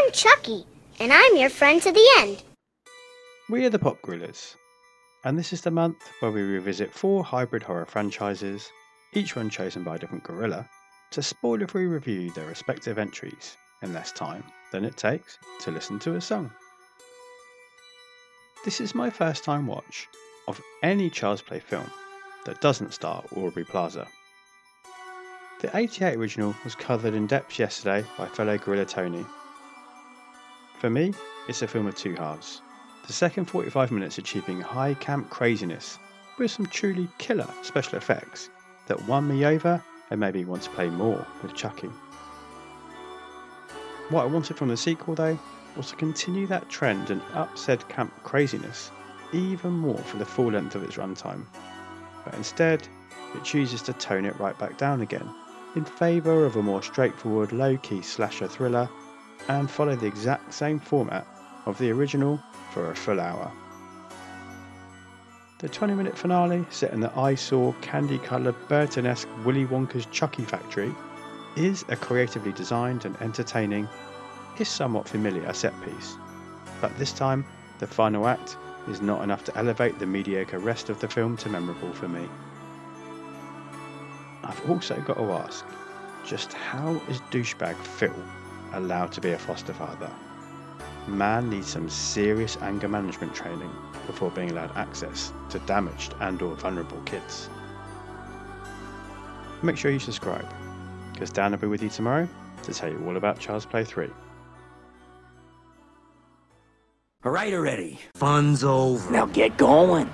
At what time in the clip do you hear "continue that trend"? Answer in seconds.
45.96-47.10